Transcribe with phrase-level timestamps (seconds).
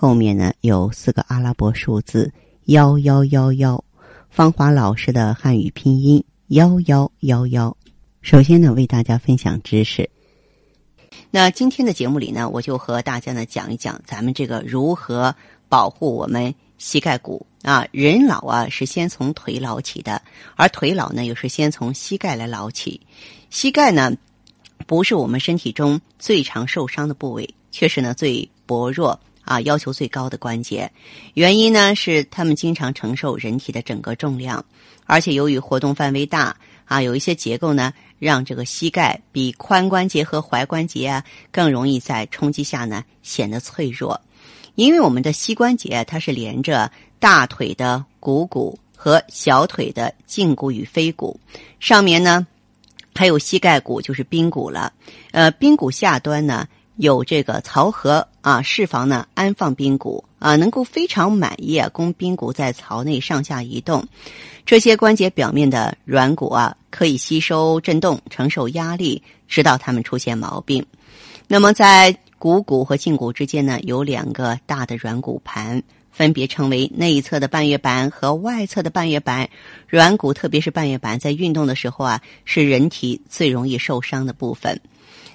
[0.00, 2.32] 后面呢有四个阿拉伯数字
[2.64, 3.84] 幺幺幺幺，
[4.30, 7.76] 芳华老师的汉语拼音幺幺幺幺。
[8.22, 10.08] 首先呢，为大家分享知识。
[11.30, 15.36] 那今天的节目里呢，我就和大家呢讲一讲咱们这个如何
[15.68, 17.86] 保护我们膝盖骨啊。
[17.92, 20.22] 人老啊是先从腿老起的，
[20.56, 22.98] 而腿老呢又是先从膝盖来老起。
[23.50, 24.16] 膝盖呢
[24.86, 29.20] 不是我们身体中最常受伤的部位，却是呢最薄弱。
[29.42, 30.90] 啊，要求最高的关节，
[31.34, 34.64] 原因呢是它们经常承受人体的整个重量，
[35.06, 44.20] 而且由于活动范围大啊，有一些结构呢让这个膝盖比髋关节和踝关节啊更容易在冲击下呢显得脆弱。
[44.76, 51.40] 因为我们的膝关节它是连着大腿的股骨和小腿的胫骨与腓骨，
[51.80, 52.46] 上面呢
[53.14, 54.92] 还有膝盖骨，就是髌骨了。
[55.32, 56.68] 呃，髌骨下端呢。
[57.00, 64.06] 有这个槽核啊，释放呢安放髌骨啊，能够非常满意啊，供髌骨在槽内上下移动。
[64.66, 70.84] 这些关节表面的软骨啊，可以吸收震动，承受压力，直到它们出现毛病。
[71.48, 75.82] 那么在股骨和胫骨之间呢，有两个大的软骨盘，
[76.12, 79.48] 分别称为内侧的半月板和外侧的半月板。
[79.88, 84.78] 软骨，特别是半月板，在运动的时候啊，是人体最容易受伤的部分。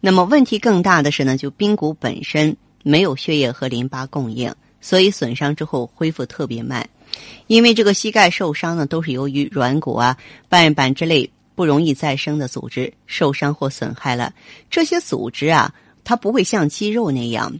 [0.00, 6.88] 那么问题更大的是呢，就髌骨本身没有血液和淋巴供应，所以损伤之后恢复特别慢。
[7.48, 10.16] 因为这个膝盖受伤呢，都是由于软骨啊、
[10.48, 14.32] 半月板之类不容易再生的组织受伤或损害了。
[14.70, 15.74] 这些组织啊，
[16.04, 17.52] 它不会像肌肉那样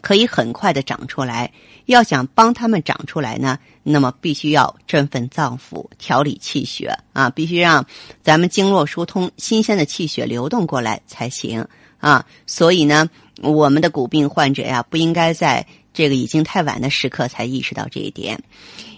[0.00, 1.50] 可以很快的长出来。
[1.86, 7.84] 要想帮他们长出来呢，那么必须要振奋脏腑、调理气血啊，必须让
[8.22, 11.66] 咱们经络疏通，新鲜的气血流动过来才行
[11.98, 12.24] 啊。
[12.46, 13.10] 所以呢，
[13.42, 18.42] 我们的骨病患者呀，不应该在这个已经太晚的时刻才意识到这一点。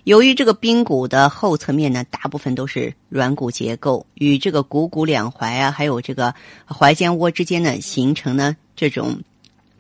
[0.05, 6.33] 由于这个髌骨的后侧面呢，大部分都是软骨结构，与这个股骨两踝啊，还有这个
[6.69, 9.21] 踝间窝之间呢，形成呢这种。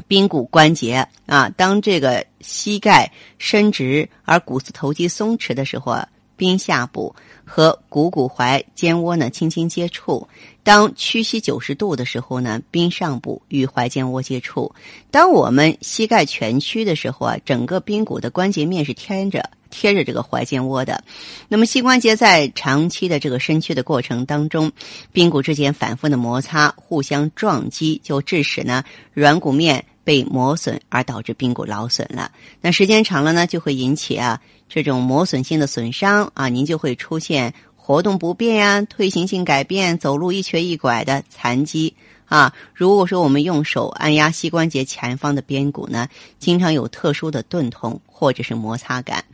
[0.08, 6.08] 髌骨关节啊，当这个膝盖伸直而股四头肌松弛的时候啊，
[6.38, 7.14] 髌下部
[7.44, 10.28] 和股骨踝肩窝呢轻轻接触；
[10.66, 14.75] 当屈膝九十度的时候呢，髌上部与踝间窝接触；
[15.12, 21.04] 当我们膝盖蜷曲的时候啊，整个髌骨的关节面是贴着贴着这个踝间窝的。
[21.47, 24.72] 那么膝关节在长期的这个伸屈的过程当中，
[25.15, 29.84] 髌骨之间反复的摩擦、互相撞击，就致使呢软骨面。
[30.06, 37.53] 被磨损而导致髌骨劳损了，那时间长了呢，就会引起啊这种磨损性的损伤啊，您就会出现
[37.86, 42.52] 活动不便呀、退行性改变、走路一瘸一拐的残疾啊。
[42.74, 46.08] 如果说我们用手按压膝关节前方的髌骨呢，
[46.41, 49.24] 经常有特殊的钝痛或者是摩擦感。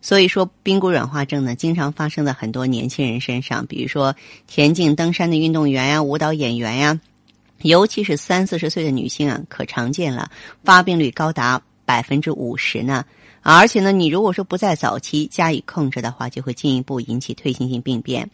[0.00, 4.16] 所以说，髌骨软化症呢，经常发生在很多年轻人身上，比如说
[4.48, 6.98] 田径、登山的运动员呀、舞蹈演员呀。
[7.58, 10.28] 尤其是三四十岁的女性啊，可常见了，
[10.64, 13.04] 发病率高达百分之五十呢。
[13.42, 18.30] 而且呢，你如果说不在早期加以控制的话，就会进一步引起退行性病变。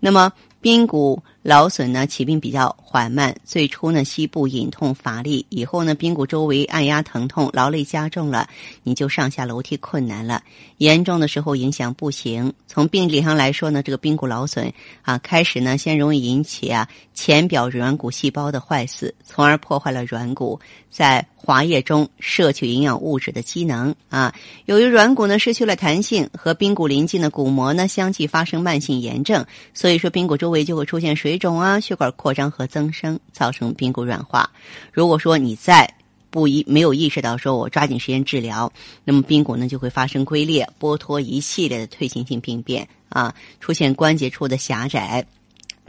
[0.00, 0.32] 那么，
[0.64, 8.48] 髌骨劳损呢，起病比较缓慢，最初呢，膝部隐痛乏力，以后呢，髌骨周围按压疼痛，劳累加重了，
[8.82, 10.42] 你就上下楼梯困难了。
[10.78, 12.54] 严重的时候影响步行。
[12.66, 20.58] 从病理上来说呢，这个髌骨劳损啊，开始呢，先容易引起啊浅表软骨细胞的坏死，从而破坏了软骨
[20.88, 24.34] 在滑液中摄取营养物质的机能啊。
[24.64, 29.44] 由于软骨呢失去了弹性，和髌骨邻近的骨膜呢相继发生慢性炎症，
[29.74, 34.50] 所以说髌骨周围就会出现水肿啊、血管扩张和增生，造成髌骨软化。
[34.92, 35.90] 如果说你在
[36.30, 38.70] 不一没有意识到说我抓紧时间治疗，
[39.04, 45.24] 那么髌骨呢就会发生龟裂、剥脱一系列的退行性病变啊，出现关节处的狭窄。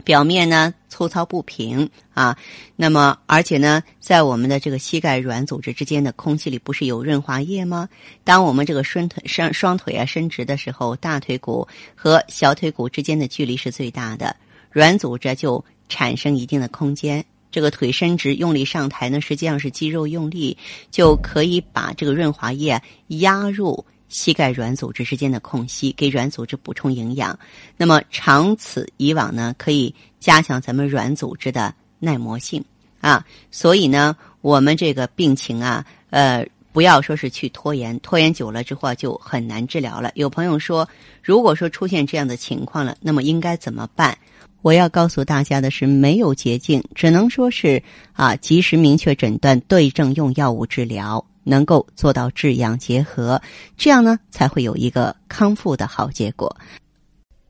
[0.04, 2.38] 表面呢粗糙不平啊，
[2.76, 7.88] 那么而且呢，在我们的这个膝盖软组织之间的空气里不是有润滑液吗？
[8.22, 11.66] 当我们这个双腿双双腿啊伸直的时候，大腿骨
[11.96, 14.36] 和小腿骨之间的距离是最大的，
[14.76, 20.54] 软组织就产生一定的空间，这个腿伸直，用力上抬呢，实际上是肌肉用力，
[20.90, 27.38] 就可以把这个润滑液压入膝盖软组织之间的空隙，给软组织补充营养。
[27.78, 32.62] 那么长此以往呢，可以加强咱们软组织的耐磨性
[33.00, 33.24] 啊。
[33.50, 36.46] 所以呢，我们这个病情啊，呃。
[36.70, 40.12] 不要说是去拖延，拖延久了之后就很难治疗了。
[40.14, 40.86] 有朋友说，
[41.22, 44.18] 如果说出现这样的情况了，那么应该怎么办？
[44.66, 47.80] 我要告诉大家的是，没有捷径，只能说是
[48.14, 53.40] 啊，及时明确诊断，对症用药物治疗，能够做到治养结合，
[53.76, 56.56] 这样呢才会有一个康复的好结果。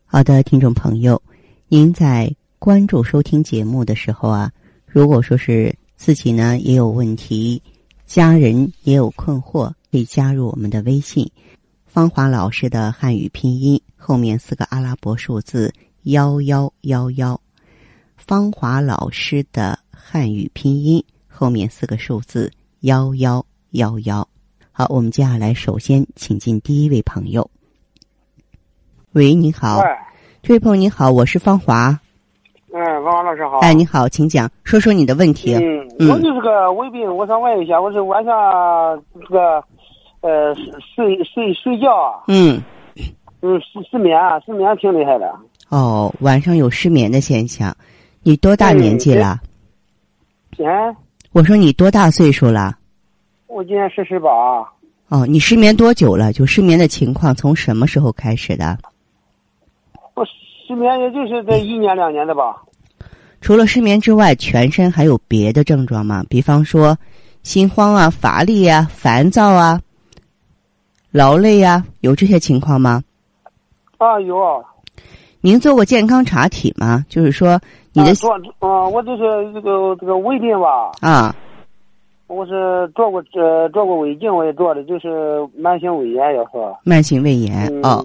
[0.05, 1.23] 好的，听众朋友，
[1.69, 4.53] 您在关注收听节目的时候啊，
[4.87, 7.63] 如果说是自己呢也有问题。
[8.05, 11.27] 家人也有困惑，可以加入我们的微信
[11.89, 15.73] “芳华老师”的汉语拼音后面四个阿拉伯数字
[16.07, 17.41] 幺幺幺幺
[18.17, 24.29] ，“芳华老师”的汉语拼音后面四个数字幺幺幺幺。
[24.71, 27.51] 好，我们接下来首先请进第一位朋友。
[29.15, 29.83] 喂，你好，
[30.45, 31.99] 这位朋友你好，我是芳华。
[32.73, 33.59] 嗯，王老师好。
[33.59, 35.57] 哎，你好，请讲，说说你的问题。
[35.57, 39.61] 嗯，我就是个胃病，我想问一下，我是晚上这个
[40.21, 40.55] 呃
[40.95, 42.63] 睡睡睡觉，嗯，
[43.41, 44.17] 嗯失失眠，
[44.47, 45.35] 失眠挺厉害的。
[45.69, 47.77] 哦，晚上有失眠的现象，
[48.23, 49.41] 你多大年纪了？
[50.59, 50.97] 嗯，
[51.33, 52.79] 我说你多大岁数了？
[53.49, 54.31] 我今年四十八。
[55.09, 56.33] 哦，你失眠多久了？
[56.33, 58.79] 就失眠的情况从什么时候开始的？
[60.15, 62.63] 我失眠也就是这一年两年的吧。
[63.41, 66.25] 除了失眠之外，全身还有别的症状吗？
[66.29, 66.97] 比方说，
[67.43, 69.81] 心慌啊、乏力啊、烦躁啊、
[71.11, 73.03] 劳累啊，有这些情况吗？
[73.99, 74.65] 啊，有。
[75.47, 77.07] 您做过健康查体吗？
[77.09, 77.57] 就是说，
[77.93, 79.23] 你的做啊，我就是
[79.55, 80.91] 这个这个胃病吧。
[81.01, 81.33] 啊。
[82.27, 86.77] 我是做过呃做过胃镜，我也做的，就是慢性胃炎，要说。
[86.83, 88.05] 慢性胃炎哦。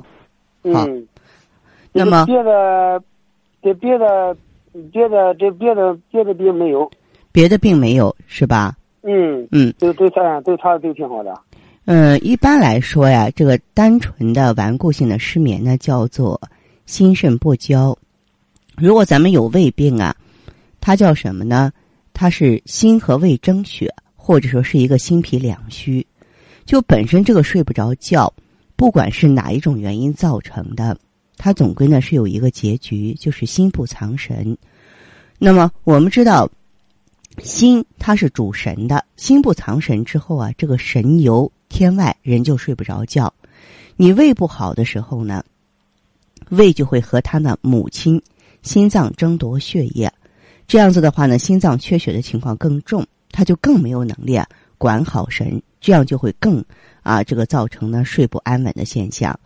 [0.61, 1.07] 嗯。
[1.91, 3.01] 那么别的，
[3.59, 4.37] 别别的。
[4.89, 6.89] 别的这别的别的病没有，
[7.33, 8.73] 别的病没有是吧？
[9.01, 11.33] 嗯嗯，都都查对查的都挺好的。
[11.83, 16.39] 嗯，一般来说呀，这个单纯的顽固性的失眠呢，叫做
[16.85, 17.97] 心肾不交。
[18.75, 20.15] 如果咱们有胃病啊，
[20.79, 21.71] 它叫什么呢？
[22.13, 26.05] 它是心和胃争血，或者说是一个心脾两虚。
[26.65, 28.31] 就本身这个睡不着觉，
[28.75, 30.97] 不管是哪一种原因造成的。
[31.37, 34.57] 它总归呢是有一个结局，就是心不藏神。
[35.39, 36.49] 那么我们知道，
[37.39, 43.33] 心它是主神的，心不藏神之后啊，这个神游天外，人就睡不着觉。
[43.95, 45.43] 你胃不好的时候呢，
[46.51, 48.21] 胃就会和他的母亲
[48.61, 50.11] 心脏争夺血液，
[50.67, 54.45] 这样子的话呢，心脏缺血的情况更重，他就更没有能力啊
[54.77, 56.63] 管好神，这样就会更
[57.03, 59.39] 啊这个造成呢睡不安稳的现象。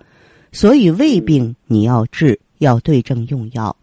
[0.52, 3.76] 所以胃病你要治，要对症用药，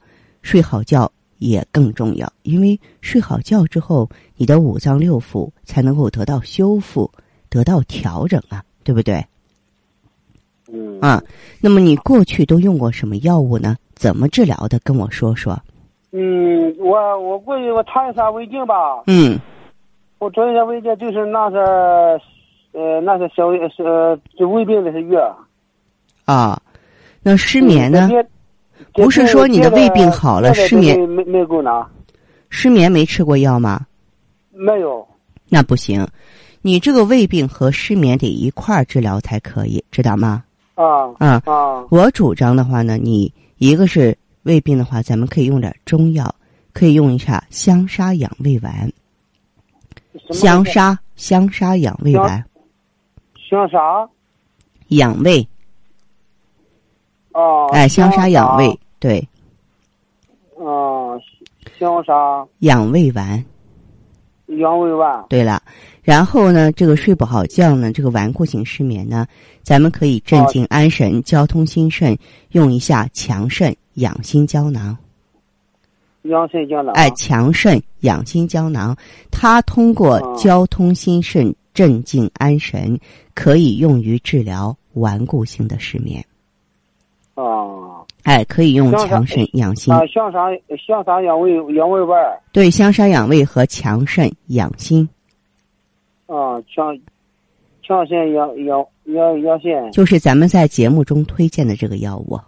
[0.43, 2.31] 睡好觉也更重要。
[2.43, 7.11] 因为睡好觉之后，你的五脏六腑才能够得到修复、
[7.49, 9.25] 得到调整啊，对不对？
[10.73, 10.99] 嗯。
[11.01, 11.23] 啊，
[11.61, 13.77] 那么你过去都用过什么药物呢？
[13.95, 14.81] 怎么治疗的？
[14.83, 15.57] 跟我说说。
[16.11, 18.75] 嗯，我我过去我查一查胃镜吧。
[19.07, 19.39] 嗯。
[20.19, 21.57] 我做一下胃镜，就是那是
[22.73, 25.37] 呃，那是小呃，就胃病的是药。
[26.25, 26.61] 啊，
[27.23, 28.09] 那失眠呢？
[28.95, 31.87] 不是说你的胃病好了，失眠没没够拿。
[32.51, 33.87] 失眠没吃过药吗？
[34.53, 35.07] 没有。
[35.49, 36.07] 那不行，
[36.61, 40.45] 你这个胃病和失眠得一块儿治疗才可以，知道吗？
[40.75, 41.87] 啊啊啊！
[41.91, 46.35] 我主张的话呢，你一个是胃病的话，咱们可以用点中药，
[46.73, 48.91] 可以用一下香砂养胃丸。
[50.31, 52.45] 香砂香砂养胃丸。
[53.51, 54.09] 香砂。
[54.89, 55.47] 养胃。
[57.33, 59.27] 哦，哎，香砂养胃，对。
[60.57, 61.19] 哦，
[61.79, 63.43] 香砂养胃丸。
[64.59, 65.27] 养胃吧。
[65.29, 65.63] 对了，
[66.03, 69.27] 然后呢，这个睡不好觉呢，这个顽固性失眠呢，
[69.63, 72.17] 咱们可以镇静安神、交通心肾，
[72.51, 74.97] 用一下强肾养心胶囊。
[76.23, 76.95] 养肾胶囊。
[76.95, 78.97] 哎，强肾养心胶囊，
[79.31, 82.99] 它通过交通心肾、镇静安神，
[83.35, 86.25] 可以用于治疗顽固性的失眠。
[88.25, 89.93] 啊，哎，可以用强肾养心。
[89.93, 90.49] 啊，香砂
[90.87, 92.19] 香砂养胃养胃丸。
[92.53, 95.09] 对，香砂养胃和强肾养心。
[96.27, 96.97] 啊，强
[97.83, 99.73] 强肾养养养养心。
[99.93, 102.39] 就是咱们在节目中推荐的这个药物。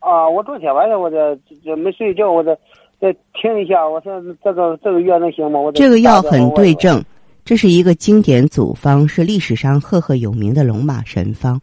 [0.00, 2.54] 啊，我昨天晚上我这这没睡觉，我这
[3.00, 5.60] 再听一下，我说这个这个药能行吗？
[5.60, 7.02] 我这个药很对症，
[7.44, 11.60] 这是一个经典组方，是历史上赫赫有名的龙马神方。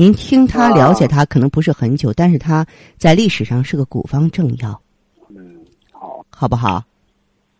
[0.00, 2.64] 您听他了解他可能不是很久，但是他
[2.98, 4.80] 在历史上是个古方政要。
[5.28, 5.58] 嗯，
[5.90, 6.84] 好，好不好？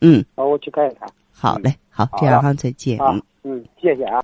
[0.00, 1.09] 嗯，好，我去看一看。
[1.33, 2.97] 好嘞，好，这样哈，再见。
[3.00, 4.23] 嗯嗯，谢谢啊。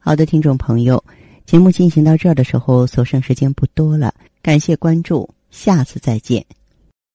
[0.00, 1.04] 好的，听众朋友，
[1.46, 4.12] 节目进行到这儿的时候，所剩时间不多了，
[4.42, 6.44] 感谢关注，下次再见。